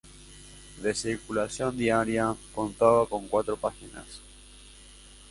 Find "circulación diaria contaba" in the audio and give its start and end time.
0.95-3.05